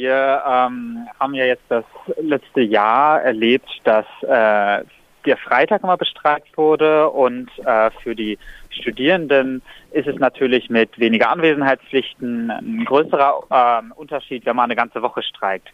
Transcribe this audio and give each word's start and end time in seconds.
wir 0.00 0.42
ähm, 0.46 1.06
haben 1.18 1.34
ja 1.34 1.44
jetzt 1.44 1.64
das 1.68 1.84
letzte 2.20 2.62
Jahr 2.62 3.20
erlebt, 3.20 3.68
dass 3.84 4.06
äh, 4.22 4.84
der 5.26 5.36
Freitag 5.36 5.82
immer 5.82 5.98
bestreikt 5.98 6.56
wurde 6.56 7.10
und 7.10 7.50
äh, 7.66 7.90
für 8.02 8.16
die 8.16 8.38
Studierenden 8.70 9.60
ist 9.90 10.08
es 10.08 10.16
natürlich 10.16 10.70
mit 10.70 10.98
weniger 10.98 11.28
Anwesenheitspflichten 11.30 12.50
ein 12.50 12.84
größerer 12.86 13.42
äh, 13.50 14.00
Unterschied, 14.00 14.46
wenn 14.46 14.56
man 14.56 14.64
eine 14.64 14.76
ganze 14.76 15.02
Woche 15.02 15.22
streikt. 15.22 15.68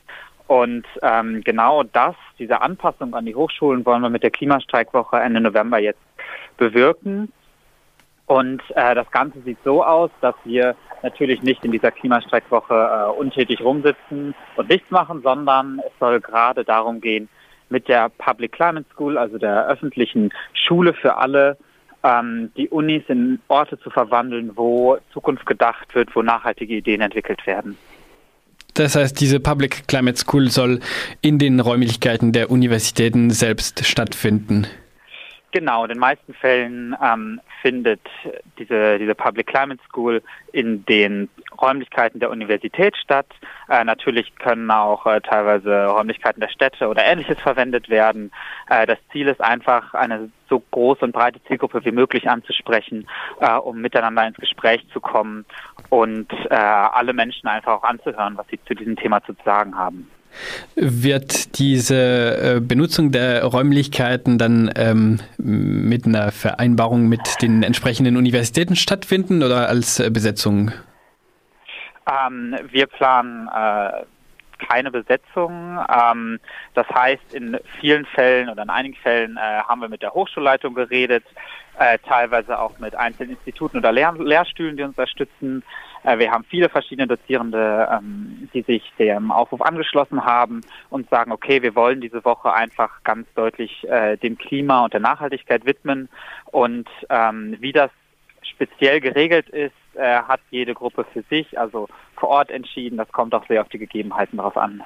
Und 0.49 0.87
ähm, 1.03 1.43
genau 1.45 1.85
das, 1.85 2.17
diese 2.39 2.61
Anpassung 2.61 3.15
an 3.15 3.27
die 3.27 3.35
Hochschulen 3.37 3.87
wollen 3.87 4.03
wir 4.03 4.11
mit 4.11 4.25
der 4.25 4.31
Klimastreikwoche 4.31 5.19
Ende 5.19 5.41
November 5.41 5.79
jetzt 5.79 6.03
bewirken. 6.57 7.33
Und 8.27 8.61
äh, 8.75 8.95
das 8.95 9.11
Ganze 9.11 9.41
sieht 9.43 9.59
so 9.65 9.85
aus, 9.85 10.11
dass 10.21 10.35
wir 10.45 10.75
natürlich 11.03 11.43
nicht 11.43 11.65
in 11.65 11.73
dieser 11.73 11.93
Klimastreikwoche 11.93 12.75
äh, 12.75 13.19
untätig 13.19 13.61
rumsitzen 13.61 14.35
und 14.57 14.69
nichts 14.69 14.91
machen, 14.91 15.23
sondern 15.23 15.81
es 15.87 15.93
soll 16.01 16.21
gerade 16.21 16.65
darum 16.65 17.01
gehen, 17.01 17.29
mit 17.69 17.89
der 17.89 18.09
Public 18.09 18.53
Climate 18.53 18.87
School, 18.93 19.19
also 19.19 19.39
der 19.39 19.67
öffentlichen 19.69 20.33
Schule 20.55 20.93
für 20.93 21.17
alle, 21.17 21.57
ähm, 22.03 22.51
die 22.57 22.69
Unis 22.69 23.05
in 23.09 23.41
Orte 23.49 23.79
zu 23.79 23.91
verwandeln, 23.91 24.53
wo 24.55 24.99
Zukunft 25.13 25.47
gedacht 25.47 25.95
wird, 25.95 26.15
wo 26.15 26.23
nachhaltige 26.23 26.75
Ideen 26.75 27.01
entwickelt 27.01 27.47
werden. 27.47 27.77
Das 28.75 28.95
heißt, 28.95 29.19
diese 29.21 29.41
Public 29.41 29.89
Climate 29.89 30.19
School 30.19 30.51
soll 30.51 30.81
in 31.23 31.39
den 31.39 31.61
Räumlichkeiten 31.61 32.33
der 32.33 32.51
Universitäten 32.51 33.31
selbst 33.31 33.87
stattfinden. 33.87 34.67
Genau, 35.57 35.85
in 35.85 35.89
den 35.89 35.99
meisten 35.99 36.35
Fällen 36.35 36.95
ähm, 37.03 37.41
findet 37.63 38.03
diese, 38.59 38.99
diese 38.99 39.15
Public 39.15 39.47
Climate 39.47 39.81
School 39.89 40.23
in 40.53 40.85
den 40.85 41.31
Räumlichkeiten 41.59 42.21
der 42.21 42.29
Universität 42.29 42.95
statt. 42.99 43.25
Äh, 43.71 43.83
natürlich 43.83 44.37
können 44.37 44.71
auch 44.71 45.07
äh, 45.07 45.23
teilweise 45.23 45.87
Räumlichkeiten 45.87 46.41
der 46.41 46.51
Städte 46.51 46.89
oder 46.89 47.03
ähnliches 47.03 47.41
verwendet 47.41 47.89
werden. 47.89 48.33
Äh, 48.69 48.87
das 48.87 48.99
Ziel 49.11 49.29
ist 49.29 49.41
einfach, 49.41 49.95
eine 49.95 50.29
so 50.51 50.61
große 50.61 51.03
und 51.03 51.13
breite 51.13 51.43
Zielgruppe 51.45 51.83
wie 51.87 51.91
möglich 51.91 52.29
anzusprechen, 52.29 53.09
äh, 53.41 53.55
um 53.55 53.81
miteinander 53.81 54.27
ins 54.27 54.37
Gespräch 54.37 54.87
zu 54.93 55.01
kommen 55.01 55.47
und 55.89 56.31
äh, 56.51 56.55
alle 56.55 57.15
Menschen 57.15 57.49
einfach 57.49 57.79
auch 57.79 57.85
anzuhören, 57.85 58.37
was 58.37 58.47
sie 58.49 58.61
zu 58.67 58.75
diesem 58.75 58.97
Thema 58.97 59.25
zu 59.25 59.35
sagen 59.43 59.75
haben. 59.75 60.11
Wird 60.75 61.59
diese 61.59 62.57
äh, 62.57 62.61
Benutzung 62.61 63.13
der 63.13 63.45
Räumlichkeiten 63.45 64.39
dann 64.39 64.71
ähm, 64.77 65.21
mit 65.39 66.07
einer 66.07 66.33
Vereinbarung 66.33 67.09
mit 67.09 67.43
den 67.43 67.63
entsprechenden 67.63 68.17
Universitäten 68.17 68.77
stattfinden 68.77 69.43
oder 69.43 69.69
als 69.69 70.01
äh, 70.01 70.11
Besetzung? 70.11 70.73
Ähm, 72.09 72.57
wir 72.71 72.87
planen 72.87 73.49
äh, 73.49 74.05
keine 74.59 74.91
Besetzung. 74.91 75.79
Ähm, 75.89 76.41
das 76.75 76.89
heißt, 76.89 77.35
in 77.35 77.59
vielen 77.81 78.07
Fällen 78.07 78.49
oder 78.49 78.63
in 78.63 78.71
einigen 78.71 78.97
Fällen 78.97 79.37
äh, 79.37 79.41
haben 79.41 79.81
wir 79.81 79.89
mit 79.89 80.03
der 80.03 80.13
Hochschulleitung 80.13 80.75
geredet, 80.75 81.25
äh, 81.79 81.99
teilweise 82.07 82.59
auch 82.59 82.79
mit 82.79 82.95
einzelnen 82.95 83.33
Instituten 83.33 83.79
oder 83.79 83.93
Lehr 83.93 84.15
Lehrstühlen, 84.19 84.77
die 84.77 84.83
uns 84.83 84.97
unterstützen. 84.97 85.63
Äh, 86.07 86.21
wir 86.21 86.31
haben 86.31 86.45
viele 86.45 86.69
verschiedene 86.69 87.09
Dozierende, 87.09 87.89
ähm, 87.93 88.49
die 88.55 88.63
sich 88.63 88.83
dem 88.99 89.33
Aufruf 89.33 89.61
angeschlossen 89.61 90.25
haben 90.25 90.61
und 90.89 91.11
sagen, 91.11 91.33
okay, 91.33 91.63
wir 91.63 91.75
wollen 91.75 92.01
diese 92.01 92.25
Woche 92.25 92.55
einfach 92.55 93.03
ganz 93.03 93.27
deutlich 93.35 93.87
äh, 93.89 94.17
dem 94.17 94.39
Klima 94.39 94.85
und 94.85 94.93
der 94.93 95.01
Nachhaltigkeit 95.01 95.67
widmen. 95.67 96.09
Und 96.47 96.89
ähm, 97.11 97.57
wie 97.61 97.73
das 97.73 97.91
speziell 98.43 99.01
geregelt 99.01 99.49
ist, 99.49 99.75
äh, 99.95 100.23
hat 100.23 100.41
jede 100.51 100.75
Gruppe 100.75 101.05
für 101.13 101.23
sich, 101.23 101.59
also 101.59 101.89
vor 102.15 102.29
Ort 102.29 102.51
entschieden. 102.51 102.97
Das 102.97 103.11
kommt 103.11 103.35
auch 103.35 103.47
sehr 103.49 103.61
auf 103.61 103.69
die 103.69 103.79
Gegebenheiten 103.79 104.39
drauf 104.39 104.57
an. 104.57 104.83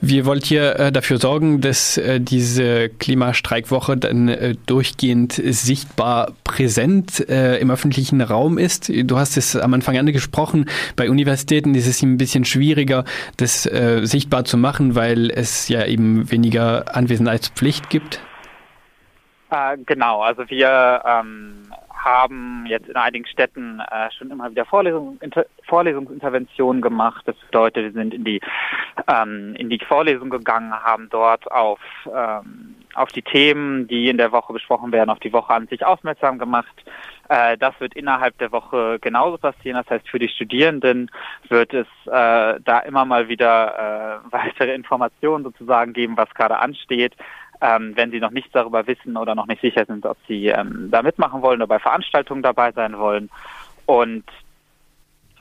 Wir 0.00 0.26
wollt 0.26 0.44
hier 0.44 0.78
äh, 0.78 0.92
dafür 0.92 1.18
sorgen, 1.18 1.60
dass 1.60 1.96
äh, 1.96 2.20
diese 2.20 2.88
Klimastreikwoche 2.88 3.96
dann 3.96 4.28
äh, 4.28 4.54
durchgehend 4.66 5.32
sichtbar 5.32 6.32
präsent 6.44 7.20
im 7.20 7.70
öffentlichen 7.70 8.20
Raum 8.20 8.58
ist. 8.58 8.88
Du 8.88 9.18
hast 9.18 9.36
es 9.36 9.54
am 9.54 9.74
Anfang 9.74 9.96
angesprochen, 9.98 10.66
bei 10.96 11.10
Universitäten 11.10 11.74
ist 11.74 11.86
es 11.86 12.02
ein 12.02 12.16
bisschen 12.16 12.44
schwieriger, 12.44 13.04
das 13.36 13.62
sichtbar 13.62 14.44
zu 14.44 14.56
machen, 14.56 14.94
weil 14.94 15.30
es 15.30 15.68
ja 15.68 15.84
eben 15.84 16.30
weniger 16.30 16.96
Anwesenheitspflicht 16.96 17.90
gibt. 17.90 18.20
genau, 19.86 20.22
also 20.22 20.48
wir 20.48 21.02
ähm, 21.04 21.68
haben 21.92 22.64
jetzt 22.66 22.88
in 22.88 22.96
einigen 22.96 23.26
Städten 23.26 23.80
schon 24.16 24.30
immer 24.30 24.50
wieder 24.50 24.64
Vorlesung, 24.64 25.18
Inter, 25.20 25.46
Vorlesungsinterventionen 25.66 26.82
gemacht. 26.82 27.22
Das 27.26 27.36
bedeutet, 27.36 27.84
wir 27.84 27.92
sind 27.92 28.14
in 28.14 28.24
die 28.24 28.40
ähm, 29.06 29.54
in 29.56 29.70
die 29.70 29.78
Vorlesung 29.78 30.30
gegangen, 30.30 30.72
haben 30.72 31.08
dort 31.10 31.50
auf 31.50 31.80
ähm, 32.12 32.74
auf 32.94 33.10
die 33.10 33.22
Themen, 33.22 33.86
die 33.86 34.08
in 34.08 34.16
der 34.16 34.32
Woche 34.32 34.52
besprochen 34.52 34.90
werden, 34.90 35.10
auf 35.10 35.20
die 35.20 35.32
Woche 35.32 35.52
an 35.52 35.68
sich 35.68 35.84
aufmerksam 35.84 36.38
gemacht. 36.38 36.74
Äh, 37.28 37.56
das 37.58 37.78
wird 37.80 37.94
innerhalb 37.94 38.36
der 38.38 38.50
Woche 38.50 38.98
genauso 39.00 39.38
passieren. 39.38 39.76
Das 39.76 39.88
heißt, 39.90 40.08
für 40.08 40.18
die 40.18 40.28
Studierenden 40.28 41.10
wird 41.48 41.74
es 41.74 41.86
äh, 42.06 42.58
da 42.60 42.78
immer 42.86 43.04
mal 43.04 43.28
wieder 43.28 44.22
äh, 44.26 44.30
weitere 44.32 44.74
Informationen 44.74 45.44
sozusagen 45.44 45.92
geben, 45.92 46.16
was 46.16 46.32
gerade 46.34 46.58
ansteht 46.58 47.14
ähm, 47.60 47.92
wenn 47.96 48.10
sie 48.10 48.20
noch 48.20 48.30
nichts 48.30 48.52
darüber 48.52 48.86
wissen 48.86 49.16
oder 49.16 49.34
noch 49.34 49.46
nicht 49.46 49.60
sicher 49.60 49.84
sind, 49.84 50.06
ob 50.06 50.16
sie 50.26 50.46
ähm, 50.46 50.88
da 50.90 51.02
mitmachen 51.02 51.42
wollen 51.42 51.60
oder 51.60 51.66
bei 51.66 51.78
Veranstaltungen 51.78 52.42
dabei 52.42 52.72
sein 52.72 52.98
wollen. 52.98 53.30
Und 53.86 54.24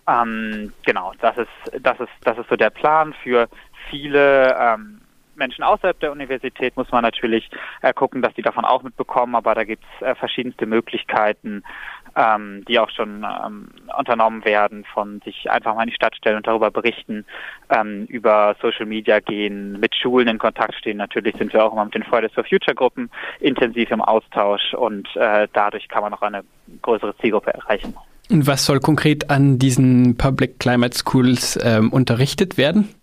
ähm, 0.08 0.74
genau, 0.86 1.14
das 1.20 1.38
ist, 1.38 1.82
das 1.82 2.00
ist, 2.00 2.10
das 2.24 2.38
ist 2.38 2.50
so 2.50 2.56
der 2.56 2.70
Plan 2.70 3.14
für 3.24 3.48
viele 3.90 4.56
ähm, 4.60 5.02
Menschen 5.38 5.64
außerhalb 5.64 6.00
der 6.00 6.12
Universität 6.12 6.76
muss 6.76 6.92
man 6.92 7.04
natürlich 7.04 7.50
äh, 7.82 7.94
gucken, 7.94 8.22
dass 8.22 8.34
die 8.34 8.42
davon 8.42 8.66
auch 8.66 8.84
mitbekommen, 8.84 9.36
aber 9.36 9.56
da 9.56 9.64
gibt 9.64 9.84
es 10.00 10.06
äh, 10.06 10.16
verschiedenste 10.16 10.66
Möglichkeiten, 10.66 11.64
ähm, 12.16 12.66
die 12.68 12.80
auch 12.80 12.90
schon 12.90 13.24
ähm, 13.24 13.70
unternommen 13.98 14.44
werden, 14.46 14.84
von 14.86 15.22
sich 15.22 15.50
einfach 15.50 15.76
mal 15.76 15.84
in 15.84 15.90
die 15.90 15.96
Stadt 15.96 16.16
stellen 16.16 16.38
und 16.38 16.48
darüber 16.48 16.72
berichten, 16.72 17.26
ähm, 17.70 18.06
über 18.06 18.56
Social 18.62 18.86
Media 18.86 19.20
gehen, 19.20 19.80
mit 19.80 19.96
Schulen 19.96 20.28
in 20.28 20.40
Kontakt 20.40 20.76
stehen. 20.76 20.98
Natürlich 20.98 21.36
sind 21.36 21.54
wir 21.54 21.64
auch 21.64 21.74
immer 21.74 21.86
mit 21.86 21.96
den 21.96 22.04
Fridays 22.04 22.34
for 22.34 22.44
Future 22.44 22.76
Gruppen 22.76 23.10
intensiv 23.40 23.92
im 23.92 24.02
Austausch 24.02 24.74
und 24.74 25.08
äh, 25.16 25.48
dadurch 25.54 25.88
kann 25.88 26.02
man 26.02 26.14
auch 26.14 26.22
eine 26.22 26.44
größere 26.82 27.16
Zielgruppe 27.18 27.54
erreichen. 27.54 27.96
Und 28.30 28.46
was 28.46 28.66
soll 28.66 28.80
konkret 28.80 29.30
an 29.30 29.58
diesen 29.58 30.18
Public 30.18 30.60
Climate 30.60 30.98
Schools 30.98 31.58
ähm, 31.64 31.92
unterrichtet 31.94 32.58
werden? 32.58 32.94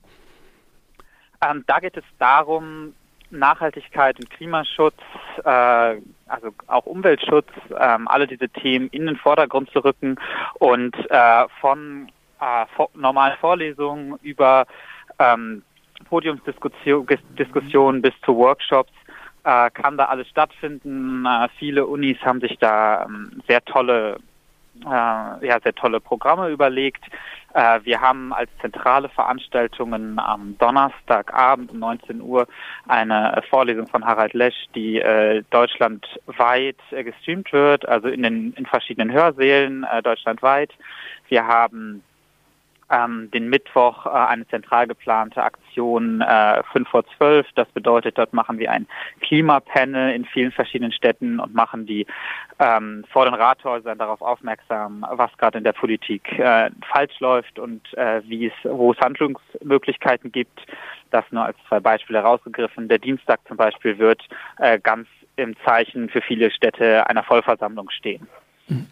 Ähm, 1.42 1.64
da 1.66 1.78
geht 1.80 1.96
es 1.96 2.04
darum, 2.18 2.94
Nachhaltigkeit 3.30 4.18
und 4.18 4.30
Klimaschutz, 4.30 4.98
äh, 5.44 5.96
also 6.26 6.50
auch 6.66 6.86
Umweltschutz, 6.86 7.48
ähm, 7.78 8.06
alle 8.08 8.26
diese 8.26 8.48
Themen 8.48 8.88
in 8.88 9.06
den 9.06 9.16
Vordergrund 9.16 9.70
zu 9.70 9.80
rücken 9.80 10.16
und 10.54 10.94
äh, 11.10 11.44
von 11.60 12.08
äh, 12.40 12.66
vor, 12.76 12.90
normalen 12.94 13.36
Vorlesungen 13.38 14.18
über 14.22 14.66
ähm, 15.18 15.62
Podiumsdiskussionen 16.08 18.02
bis 18.02 18.12
zu 18.24 18.36
Workshops 18.36 18.92
äh, 19.44 19.70
kann 19.70 19.96
da 19.96 20.06
alles 20.06 20.28
stattfinden. 20.28 21.24
Äh, 21.24 21.48
viele 21.58 21.86
Unis 21.86 22.18
haben 22.22 22.40
sich 22.40 22.58
da 22.58 23.04
ähm, 23.04 23.42
sehr 23.48 23.64
tolle 23.64 24.18
äh, 24.82 24.86
ja, 25.46 25.60
sehr 25.62 25.74
tolle 25.74 26.00
Programme 26.00 26.48
überlegt. 26.48 27.04
Äh, 27.54 27.80
wir 27.84 28.00
haben 28.00 28.32
als 28.32 28.50
zentrale 28.60 29.08
Veranstaltungen 29.08 30.18
am 30.18 30.56
Donnerstagabend 30.58 31.70
um 31.70 31.78
19 31.78 32.20
Uhr 32.20 32.46
eine 32.88 33.42
Vorlesung 33.48 33.86
von 33.86 34.04
Harald 34.04 34.34
Lesch, 34.34 34.66
die 34.74 34.98
äh, 34.98 35.42
deutschlandweit 35.50 36.76
äh, 36.90 37.04
gestreamt 37.04 37.52
wird, 37.52 37.88
also 37.88 38.08
in 38.08 38.22
den 38.22 38.52
in 38.54 38.66
verschiedenen 38.66 39.12
Hörsälen 39.12 39.84
äh, 39.84 40.02
deutschlandweit. 40.02 40.72
Wir 41.28 41.46
haben 41.46 42.02
ähm, 42.90 43.30
den 43.32 43.48
Mittwoch 43.48 44.06
äh, 44.06 44.10
eine 44.10 44.46
zentral 44.48 44.86
geplante 44.86 45.42
Aktion 45.42 46.20
äh, 46.20 46.62
5 46.72 46.88
vor 46.88 47.04
12. 47.16 47.46
Das 47.54 47.68
bedeutet, 47.68 48.18
dort 48.18 48.32
machen 48.32 48.58
wir 48.58 48.70
ein 48.70 48.86
Klimapanel 49.20 50.14
in 50.14 50.24
vielen 50.24 50.52
verschiedenen 50.52 50.92
Städten 50.92 51.40
und 51.40 51.54
machen 51.54 51.86
die 51.86 52.06
ähm, 52.58 53.04
vor 53.10 53.24
den 53.24 53.34
Rathäusern 53.34 53.98
darauf 53.98 54.22
aufmerksam, 54.22 55.04
was 55.10 55.30
gerade 55.38 55.58
in 55.58 55.64
der 55.64 55.72
Politik 55.72 56.38
äh, 56.38 56.70
falsch 56.92 57.18
läuft 57.20 57.58
und 57.58 57.92
äh, 57.94 58.22
wie 58.24 58.46
es, 58.46 58.52
wo 58.64 58.92
es 58.92 59.00
Handlungsmöglichkeiten 59.00 60.30
gibt. 60.30 60.60
Das 61.10 61.24
nur 61.30 61.44
als 61.44 61.56
zwei 61.68 61.80
Beispiele 61.80 62.20
herausgegriffen. 62.20 62.88
Der 62.88 62.98
Dienstag 62.98 63.40
zum 63.46 63.56
Beispiel 63.56 63.98
wird 63.98 64.22
äh, 64.58 64.78
ganz 64.78 65.08
im 65.36 65.56
Zeichen 65.64 66.08
für 66.08 66.20
viele 66.20 66.50
Städte 66.50 67.08
einer 67.08 67.24
Vollversammlung 67.24 67.90
stehen. 67.90 68.28
Mhm. 68.68 68.86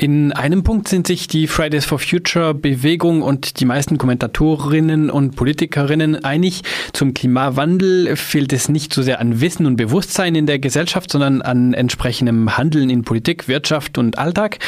In 0.00 0.32
einem 0.32 0.62
Punkt 0.62 0.88
sind 0.88 1.06
sich 1.06 1.28
die 1.28 1.46
Fridays 1.46 1.84
for 1.84 1.98
Future 1.98 2.54
Bewegung 2.54 3.20
und 3.20 3.60
die 3.60 3.66
meisten 3.66 3.98
Kommentatorinnen 3.98 5.10
und 5.10 5.36
Politikerinnen 5.36 6.24
einig. 6.24 6.62
Zum 6.94 7.12
Klimawandel 7.12 8.16
fehlt 8.16 8.54
es 8.54 8.70
nicht 8.70 8.94
so 8.94 9.02
sehr 9.02 9.20
an 9.20 9.42
Wissen 9.42 9.66
und 9.66 9.76
Bewusstsein 9.76 10.34
in 10.36 10.46
der 10.46 10.58
Gesellschaft, 10.58 11.12
sondern 11.12 11.42
an 11.42 11.74
entsprechendem 11.74 12.56
Handeln 12.56 12.88
in 12.88 13.02
Politik, 13.02 13.46
Wirtschaft 13.46 13.98
und 13.98 14.16
Alltag. 14.16 14.58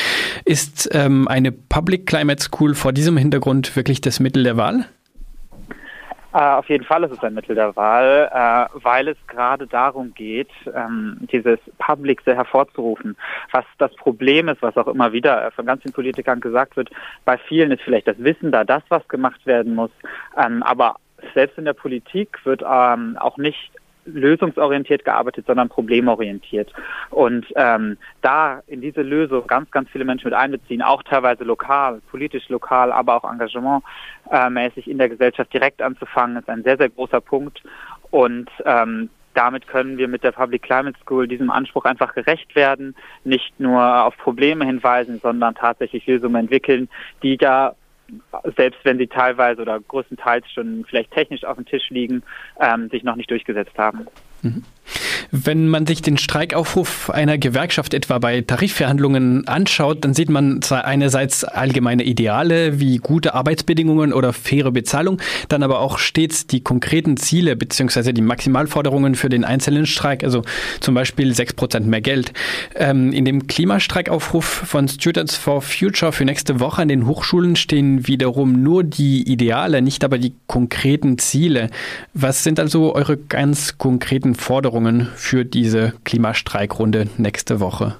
Ist 0.44 0.90
ähm, 0.92 1.26
eine 1.28 1.50
Public 1.50 2.04
Climate 2.04 2.42
School 2.42 2.74
vor 2.74 2.92
diesem 2.92 3.16
Hintergrund 3.16 3.74
wirklich 3.74 4.02
das 4.02 4.20
Mittel 4.20 4.42
der 4.42 4.58
Wahl? 4.58 4.84
Äh, 6.32 6.38
auf 6.38 6.68
jeden 6.68 6.84
Fall 6.84 7.04
ist 7.04 7.12
es 7.12 7.22
ein 7.22 7.34
Mittel 7.34 7.54
der 7.54 7.76
Wahl, 7.76 8.30
äh, 8.32 8.78
weil 8.82 9.08
es 9.08 9.18
gerade 9.26 9.66
darum 9.66 10.14
geht, 10.14 10.50
ähm, 10.74 11.18
dieses 11.32 11.58
Public 11.78 12.22
sehr 12.22 12.36
hervorzurufen. 12.36 13.16
Was 13.50 13.64
das 13.78 13.94
Problem 13.96 14.48
ist, 14.48 14.62
was 14.62 14.76
auch 14.76 14.88
immer 14.88 15.12
wieder 15.12 15.50
von 15.52 15.66
ganz 15.66 15.82
vielen 15.82 15.92
Politikern 15.94 16.40
gesagt 16.40 16.76
wird, 16.76 16.90
bei 17.24 17.36
vielen 17.36 17.70
ist 17.70 17.82
vielleicht 17.82 18.08
das 18.08 18.18
Wissen 18.18 18.50
da, 18.50 18.64
das, 18.64 18.82
was 18.88 19.06
gemacht 19.08 19.44
werden 19.46 19.74
muss. 19.74 19.90
Ähm, 20.36 20.62
aber 20.62 20.96
selbst 21.34 21.58
in 21.58 21.66
der 21.66 21.74
Politik 21.74 22.38
wird 22.44 22.62
ähm, 22.62 23.16
auch 23.18 23.36
nicht 23.36 23.70
lösungsorientiert 24.04 25.04
gearbeitet, 25.04 25.46
sondern 25.46 25.68
problemorientiert. 25.68 26.72
Und 27.10 27.46
ähm, 27.56 27.96
da 28.20 28.62
in 28.66 28.80
diese 28.80 29.02
Lösung 29.02 29.46
ganz, 29.46 29.70
ganz 29.70 29.88
viele 29.90 30.04
Menschen 30.04 30.26
mit 30.26 30.34
einbeziehen, 30.34 30.82
auch 30.82 31.02
teilweise 31.02 31.44
lokal, 31.44 32.00
politisch 32.10 32.48
lokal, 32.48 32.92
aber 32.92 33.16
auch 33.16 33.30
engagementmäßig 33.30 34.88
in 34.88 34.98
der 34.98 35.08
Gesellschaft 35.08 35.52
direkt 35.52 35.82
anzufangen, 35.82 36.36
ist 36.36 36.48
ein 36.48 36.62
sehr, 36.62 36.76
sehr 36.76 36.88
großer 36.88 37.20
Punkt. 37.20 37.62
Und 38.10 38.50
ähm, 38.64 39.08
damit 39.34 39.66
können 39.66 39.96
wir 39.96 40.08
mit 40.08 40.24
der 40.24 40.32
Public 40.32 40.62
Climate 40.62 40.98
School 41.00 41.26
diesem 41.26 41.50
Anspruch 41.50 41.84
einfach 41.84 42.14
gerecht 42.14 42.54
werden, 42.54 42.94
nicht 43.24 43.58
nur 43.58 44.04
auf 44.04 44.16
Probleme 44.18 44.66
hinweisen, 44.66 45.20
sondern 45.22 45.54
tatsächlich 45.54 46.06
Lösungen 46.06 46.36
entwickeln, 46.36 46.88
die 47.22 47.36
da 47.36 47.74
selbst 48.56 48.80
wenn 48.84 48.98
sie 48.98 49.06
teilweise 49.06 49.62
oder 49.62 49.80
größtenteils 49.80 50.50
schon 50.52 50.84
vielleicht 50.88 51.10
technisch 51.12 51.44
auf 51.44 51.56
dem 51.56 51.66
Tisch 51.66 51.90
liegen, 51.90 52.22
ähm, 52.60 52.88
sich 52.90 53.02
noch 53.02 53.16
nicht 53.16 53.30
durchgesetzt 53.30 53.76
haben. 53.78 54.06
Mhm. 54.42 54.64
Wenn 55.34 55.66
man 55.66 55.86
sich 55.86 56.02
den 56.02 56.18
Streikaufruf 56.18 57.08
einer 57.08 57.38
Gewerkschaft 57.38 57.94
etwa 57.94 58.18
bei 58.18 58.42
Tarifverhandlungen 58.42 59.48
anschaut, 59.48 60.04
dann 60.04 60.12
sieht 60.12 60.28
man 60.28 60.60
einerseits 60.70 61.42
allgemeine 61.42 62.02
Ideale 62.02 62.78
wie 62.78 62.98
gute 62.98 63.32
Arbeitsbedingungen 63.32 64.12
oder 64.12 64.34
faire 64.34 64.70
Bezahlung, 64.72 65.22
dann 65.48 65.62
aber 65.62 65.80
auch 65.80 65.96
stets 65.96 66.46
die 66.46 66.60
konkreten 66.60 67.16
Ziele 67.16 67.56
bzw. 67.56 68.12
die 68.12 68.20
Maximalforderungen 68.20 69.14
für 69.14 69.30
den 69.30 69.46
einzelnen 69.46 69.86
Streik, 69.86 70.22
also 70.22 70.42
zum 70.80 70.94
Beispiel 70.94 71.34
sechs 71.34 71.54
Prozent 71.54 71.86
mehr 71.86 72.02
Geld. 72.02 72.34
Ähm, 72.74 73.14
in 73.14 73.24
dem 73.24 73.46
Klimastreikaufruf 73.46 74.44
von 74.44 74.86
Students 74.86 75.34
for 75.34 75.62
Future 75.62 76.12
für 76.12 76.26
nächste 76.26 76.60
Woche 76.60 76.82
an 76.82 76.88
den 76.88 77.06
Hochschulen 77.06 77.56
stehen 77.56 78.06
wiederum 78.06 78.62
nur 78.62 78.84
die 78.84 79.22
Ideale, 79.22 79.80
nicht 79.80 80.04
aber 80.04 80.18
die 80.18 80.34
konkreten 80.46 81.16
Ziele. 81.16 81.70
Was 82.12 82.44
sind 82.44 82.60
also 82.60 82.94
eure 82.94 83.16
ganz 83.16 83.78
konkreten 83.78 84.34
Forderungen 84.34 85.08
für 85.22 85.44
diese 85.44 85.92
Klimastreikrunde 86.04 87.06
nächste 87.16 87.60
Woche? 87.60 87.96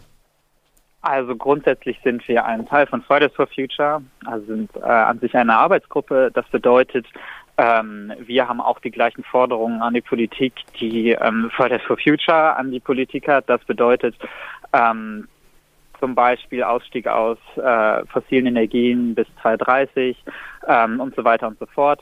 Also 1.03 1.35
grundsätzlich 1.37 1.99
sind 2.05 2.27
wir 2.29 2.45
ein 2.45 2.67
Teil 2.67 2.87
von 2.87 3.03
Fridays 3.03 3.33
for 3.35 3.47
Future, 3.47 4.03
also 4.25 4.47
sind 4.47 4.71
äh, 4.77 4.81
an 4.83 5.19
sich 5.21 5.35
eine 5.35 5.57
Arbeitsgruppe. 5.57 6.31
Das 6.35 6.47
bedeutet, 6.49 7.07
ähm, 7.59 8.13
wir 8.19 8.47
haben 8.49 8.61
auch 8.61 8.81
die 8.81 8.91
gleichen 8.91 9.25
Forderungen 9.25 9.83
an 9.83 9.95
die 9.95 10.01
Politik, 10.01 10.53
die 10.81 11.11
ähm, 11.11 11.51
Fridays 11.57 11.83
for 11.83 11.97
Future 11.97 12.57
an 12.57 12.71
die 12.71 12.81
Politik 12.81 13.29
hat. 13.29 13.49
Das 13.49 13.65
bedeutet 13.65 14.15
ähm, 14.73 15.27
zum 16.01 16.15
Beispiel 16.15 16.63
Ausstieg 16.65 17.07
aus 17.07 17.39
äh, 17.57 18.05
fossilen 18.07 18.47
Energien 18.47 19.15
bis 19.15 19.27
2030 19.43 20.17
ähm, 20.67 21.01
und 21.01 21.15
so 21.15 21.25
weiter 21.25 21.49
und 21.49 21.59
so 21.59 21.67
fort. 21.67 22.01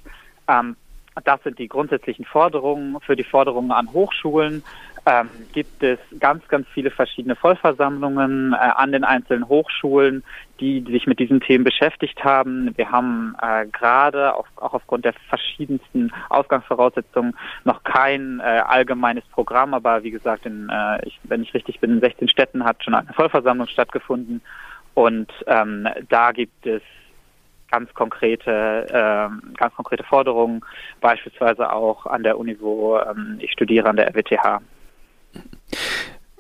Das 1.25 1.43
sind 1.43 1.59
die 1.59 1.69
grundsätzlichen 1.69 2.25
Forderungen. 2.25 3.01
Für 3.01 3.17
die 3.17 3.25
Forderungen 3.25 3.73
an 3.73 3.93
Hochschulen 3.93 4.63
ähm, 5.07 5.29
gibt 5.53 5.83
es 5.83 5.99
ganz, 6.19 6.47
ganz 6.49 6.67
viele 6.69 6.91
verschiedene 6.91 7.37
Vollversammlungen 7.37 8.53
äh, 8.53 8.57
an 8.57 8.93
den 8.93 9.05
einzelnen 9.05 9.49
Hochschulen, 9.49 10.23
die, 10.61 10.83
die 10.83 10.93
sich 10.93 11.07
mit 11.07 11.19
diesen 11.19 11.41
Themen 11.41 11.65
beschäftigt 11.65 12.23
haben. 12.23 12.77
Wir 12.77 12.91
haben 12.91 13.35
äh, 13.41 13.67
gerade 13.67 14.35
auch, 14.35 14.47
auch 14.57 14.75
aufgrund 14.75 15.05
der 15.05 15.15
verschiedensten 15.29 16.13
Ausgangsvoraussetzungen 16.29 17.35
noch 17.65 17.83
kein 17.83 18.41
äh, 18.41 18.43
allgemeines 18.43 19.25
Programm, 19.33 19.75
aber 19.75 20.03
wie 20.03 20.11
gesagt, 20.11 20.45
in, 20.47 20.69
äh, 20.69 21.07
ich, 21.07 21.19
wenn 21.25 21.43
ich 21.43 21.55
richtig 21.55 21.81
bin, 21.81 21.93
in 21.93 22.01
16 22.01 22.29
Städten 22.29 22.65
hat 22.65 22.85
schon 22.85 22.95
eine 22.95 23.13
Vollversammlung 23.13 23.69
stattgefunden 23.69 24.43
und 24.95 25.33
ähm, 25.47 25.89
da 26.09 26.33
gibt 26.33 26.67
es 26.67 26.83
ganz 27.71 27.93
konkrete, 27.95 28.87
äh, 28.89 29.57
ganz 29.57 29.75
konkrete 29.75 30.05
Forderungen, 30.05 30.63
beispielsweise 31.01 31.73
auch 31.73 32.07
an 32.07 32.23
der 32.23 32.39
Uni, 32.39 32.57
wo 32.61 32.99
ähm, 32.99 33.39
ich 33.41 33.53
studiere, 33.53 33.89
an 33.89 33.97
der 33.97 34.09
RWTH. 34.09 34.61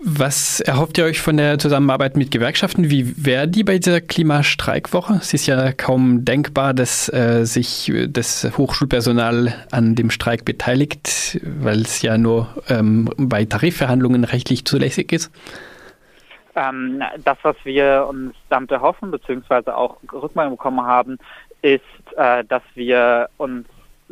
Was 0.02 0.60
erhofft 0.60 0.96
ihr 0.96 1.04
euch 1.04 1.20
von 1.20 1.36
der 1.36 1.58
Zusammenarbeit 1.58 2.16
mit 2.16 2.30
Gewerkschaften? 2.30 2.88
Wie 2.88 3.22
wäre 3.22 3.46
die 3.46 3.64
bei 3.64 3.78
dieser 3.78 4.00
Klimastreikwoche? 4.00 5.18
Es 5.20 5.34
ist 5.34 5.46
ja 5.46 5.72
kaum 5.72 6.24
denkbar, 6.24 6.72
dass 6.72 7.12
äh, 7.12 7.44
sich 7.44 7.92
das 8.08 8.50
Hochschulpersonal 8.56 9.54
an 9.70 9.94
dem 9.96 10.10
Streik 10.10 10.46
beteiligt, 10.46 11.38
weil 11.42 11.82
es 11.82 12.00
ja 12.00 12.16
nur 12.16 12.48
ähm, 12.70 13.10
bei 13.18 13.44
Tarifverhandlungen 13.44 14.24
rechtlich 14.24 14.64
zulässig 14.64 15.12
ist. 15.12 15.30
Ähm, 16.54 17.02
das, 17.24 17.38
was 17.42 17.56
wir 17.64 18.06
uns 18.08 18.34
damit 18.48 18.70
erhoffen, 18.70 19.10
beziehungsweise 19.10 19.76
auch 19.76 19.96
Rückmeldung 20.12 20.56
bekommen 20.56 20.84
haben, 20.84 21.18
ist, 21.62 21.82
äh, 22.16 22.44
dass 22.44 22.62
wir 22.74 23.28
uns 23.36 23.66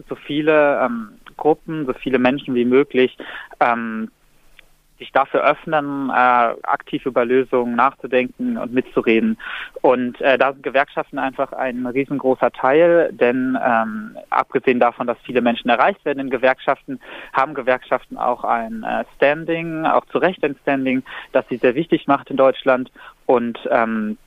so 0.09 0.15
viele 0.15 0.81
ähm, 0.81 1.11
Gruppen, 1.37 1.87
so 1.87 1.93
viele 1.95 2.19
Menschen 2.19 2.55
wie 2.55 2.65
möglich 2.65 3.17
ähm, 3.61 4.11
sich 4.99 5.13
dafür 5.13 5.43
öffnen, 5.43 6.11
äh, 6.11 6.13
aktiv 6.13 7.07
über 7.07 7.25
Lösungen 7.25 7.77
nachzudenken 7.77 8.59
und 8.59 8.73
mitzureden. 8.73 9.39
Und 9.81 10.21
äh, 10.21 10.37
da 10.39 10.53
sind 10.53 10.63
Gewerkschaften 10.63 11.19
einfach 11.19 11.53
ein 11.53 11.87
riesengroßer 11.87 12.51
Teil, 12.53 13.11
denn 13.13 13.59
ähm, 13.65 14.17
abgesehen 14.31 14.81
davon, 14.81 15.07
dass 15.07 15.19
viele 15.25 15.41
Menschen 15.41 15.71
erreicht 15.71 16.05
werden 16.05 16.19
in 16.19 16.31
Gewerkschaften, 16.31 17.01
haben 17.33 17.55
Gewerkschaften 17.55 18.19
auch 18.19 18.45
ein 18.45 18.83
äh, 18.83 19.05
Standing, 19.17 19.87
auch 19.87 20.05
zu 20.07 20.19
Recht 20.19 20.43
ein 20.45 20.57
Standing, 20.63 21.03
das 21.33 21.47
sie 21.49 21.57
sehr 21.57 21.75
wichtig 21.75 22.07
macht 22.07 22.31
in 22.31 22.37
Deutschland. 22.37 22.91
Und 23.27 23.59
ähm, 23.71 24.19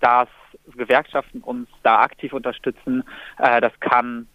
dass 0.00 0.28
Gewerkschaften 0.76 1.40
uns 1.40 1.68
da 1.82 2.00
aktiv 2.00 2.32
unterstützen, 2.32 3.04
äh, 3.38 3.60
das 3.60 3.72
kann 3.80 4.26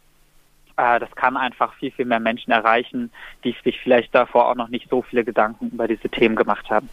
äh, 0.78 1.00
das 1.00 1.14
kann 1.16 1.38
einfach 1.38 1.74
viel, 1.76 1.92
viel 1.92 2.06
mehr 2.06 2.20
Menschen 2.20 2.52
erreichen, 2.52 3.12
die 3.44 3.56
sich 3.64 3.80
vielleicht 3.80 4.14
davor 4.14 4.50
auch 4.50 4.56
noch 4.56 4.70
nicht 4.70 4.90
so 4.90 5.02
viele 5.02 5.24
Gedanken 5.24 5.70
über 5.70 5.88
diese 5.88 6.10
Themen 6.10 6.36
gemacht 6.36 6.70
haben. 6.70 6.90